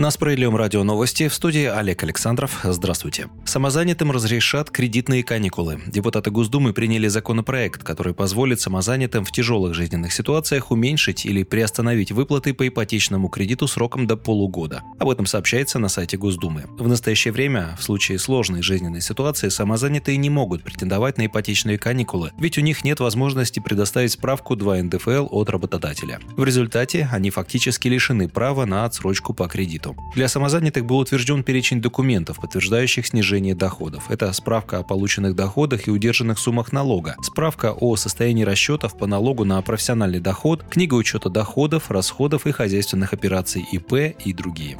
[0.00, 2.60] На Справедливом радио новости в студии Олег Александров.
[2.64, 3.28] Здравствуйте.
[3.44, 5.78] Самозанятым разрешат кредитные каникулы.
[5.88, 12.54] Депутаты Госдумы приняли законопроект, который позволит самозанятым в тяжелых жизненных ситуациях уменьшить или приостановить выплаты
[12.54, 14.82] по ипотечному кредиту сроком до полугода.
[14.98, 16.64] Об этом сообщается на сайте Госдумы.
[16.78, 22.32] В настоящее время, в случае сложной жизненной ситуации, самозанятые не могут претендовать на ипотечные каникулы,
[22.38, 26.20] ведь у них нет возможности предоставить справку 2 НДФЛ от работодателя.
[26.38, 30.12] В результате они фактически лишены права на отсрочку по кредиту работу.
[30.14, 34.10] Для самозанятых был утвержден перечень документов, подтверждающих снижение доходов.
[34.10, 39.44] Это справка о полученных доходах и удержанных суммах налога, справка о состоянии расчетов по налогу
[39.44, 44.78] на профессиональный доход, книга учета доходов, расходов и хозяйственных операций ИП и другие.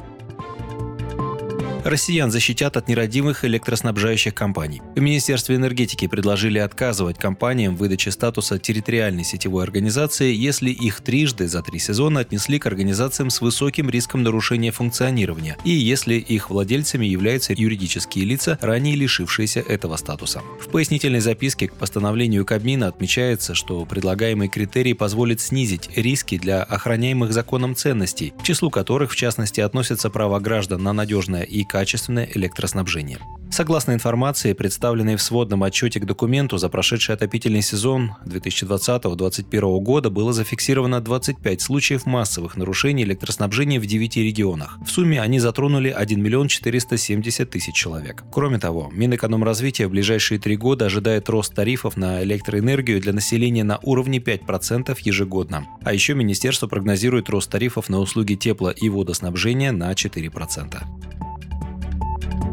[1.83, 4.83] Россиян защитят от нерадивых электроснабжающих компаний.
[4.95, 11.47] В Министерстве энергетики предложили отказывать компаниям в выдаче статуса территориальной сетевой организации, если их трижды
[11.47, 17.07] за три сезона отнесли к организациям с высоким риском нарушения функционирования и если их владельцами
[17.07, 20.43] являются юридические лица, ранее лишившиеся этого статуса.
[20.61, 27.33] В пояснительной записке к постановлению Кабмина отмечается, что предлагаемый критерий позволит снизить риски для охраняемых
[27.33, 33.19] законом ценностей, к числу которых в частности относятся права граждан на надежное и качественное электроснабжение.
[33.51, 40.31] Согласно информации, представленной в сводном отчете к документу, за прошедший отопительный сезон 2020-2021 года было
[40.31, 44.77] зафиксировано 25 случаев массовых нарушений электроснабжения в 9 регионах.
[44.85, 48.23] В сумме они затронули 1 миллион 470 тысяч человек.
[48.31, 53.79] Кроме того, Минэкономразвития в ближайшие три года ожидает рост тарифов на электроэнергию для населения на
[53.83, 55.67] уровне 5% ежегодно.
[55.83, 60.83] А еще Министерство прогнозирует рост тарифов на услуги тепла и водоснабжения на 4%.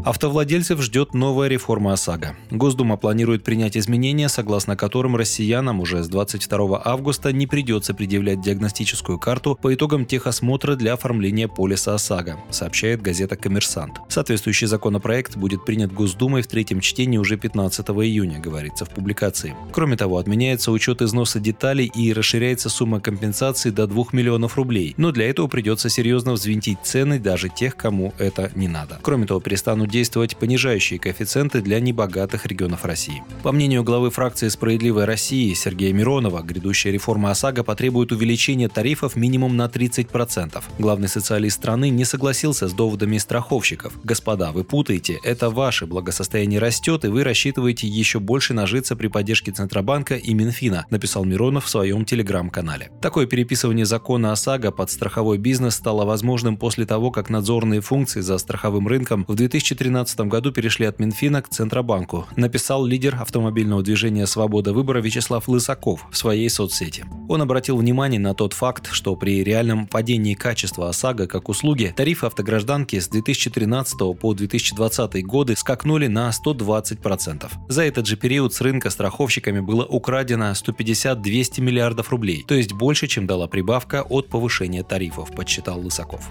[0.05, 2.35] Автовладельцев ждет новая реформа ОСАГО.
[2.51, 9.19] Госдума планирует принять изменения, согласно которым россиянам уже с 22 августа не придется предъявлять диагностическую
[9.19, 13.99] карту по итогам техосмотра для оформления полиса ОСАГО, сообщает газета «Коммерсант».
[14.07, 19.55] Соответствующий законопроект будет принят Госдумой в третьем чтении уже 15 июня, говорится в публикации.
[19.73, 25.11] Кроме того, отменяется учет износа деталей и расширяется сумма компенсации до 2 миллионов рублей, но
[25.11, 28.99] для этого придется серьезно взвинтить цены даже тех, кому это не надо.
[29.01, 33.21] Кроме того, перестанут действовать понижающие коэффициенты для небогатых регионов России.
[33.43, 39.57] По мнению главы фракции «Справедливая Россия» Сергея Миронова, грядущая реформа ОСАГО потребует увеличения тарифов минимум
[39.57, 40.63] на 30%.
[40.79, 43.91] Главный социалист страны не согласился с доводами страховщиков.
[44.05, 49.51] «Господа, вы путаете, это ваше благосостояние растет, и вы рассчитываете еще больше нажиться при поддержке
[49.51, 52.89] Центробанка и Минфина», написал Миронов в своем телеграм-канале.
[53.01, 58.37] Такое переписывание закона ОСАГО под страховой бизнес стало возможным после того, как надзорные функции за
[58.37, 64.27] страховым рынком в 2000 2013 году перешли от Минфина к Центробанку, написал лидер автомобильного движения
[64.27, 67.05] «Свобода выбора» Вячеслав Лысаков в своей соцсети.
[67.29, 72.25] Он обратил внимание на тот факт, что при реальном падении качества ОСАГО как услуги тарифы
[72.25, 77.49] автогражданки с 2013 по 2020 годы скакнули на 120%.
[77.69, 83.07] За этот же период с рынка страховщиками было украдено 150-200 миллиардов рублей, то есть больше,
[83.07, 86.29] чем дала прибавка от повышения тарифов, подсчитал Лысаков.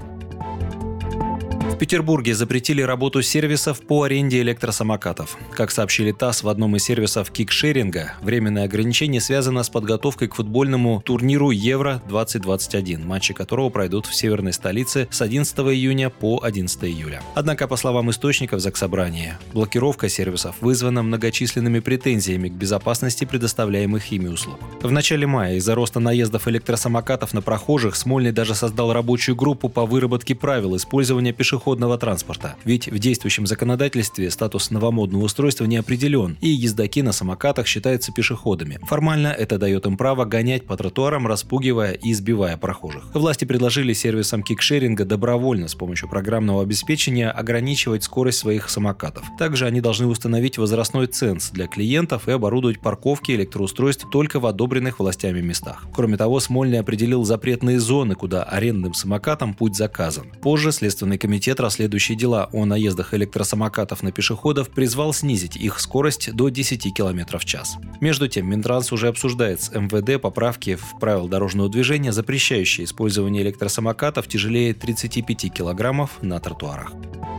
[1.78, 5.38] Петербурге запретили работу сервисов по аренде электросамокатов.
[5.54, 11.00] Как сообщили ТАСС в одном из сервисов кикшеринга, временное ограничение связано с подготовкой к футбольному
[11.06, 17.22] турниру Евро-2021, матчи которого пройдут в северной столице с 11 июня по 11 июля.
[17.36, 24.58] Однако, по словам источников Заксобрания, блокировка сервисов вызвана многочисленными претензиями к безопасности предоставляемых ими услуг.
[24.82, 29.86] В начале мая из-за роста наездов электросамокатов на прохожих Смольный даже создал рабочую группу по
[29.86, 32.56] выработке правил использования пешеходов пешеходного транспорта.
[32.64, 38.78] Ведь в действующем законодательстве статус новомодного устройства не определен, и ездаки на самокатах считаются пешеходами.
[38.84, 43.14] Формально это дает им право гонять по тротуарам, распугивая и избивая прохожих.
[43.14, 49.24] Власти предложили сервисам кикшеринга добровольно с помощью программного обеспечения ограничивать скорость своих самокатов.
[49.38, 55.00] Также они должны установить возрастной ценз для клиентов и оборудовать парковки электроустройств только в одобренных
[55.00, 55.86] властями местах.
[55.94, 60.28] Кроме того, Смольный определил запретные зоны, куда арендным самокатам путь заказан.
[60.40, 66.32] Позже Следственный комитет Комитет, расследующий дела о наездах электросамокатов на пешеходов, призвал снизить их скорость
[66.32, 67.78] до 10 км в час.
[68.00, 74.28] Между тем, Минтранс уже обсуждает с МВД поправки в правила дорожного движения, запрещающие использование электросамокатов
[74.28, 76.92] тяжелее 35 килограммов на тротуарах.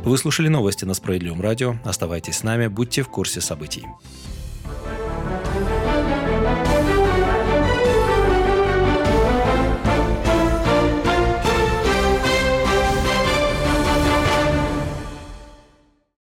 [0.03, 1.75] Вы слушали новости на Справедливом радио.
[1.85, 3.85] Оставайтесь с нами, будьте в курсе событий.